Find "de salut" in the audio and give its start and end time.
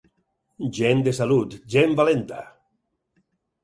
1.09-1.59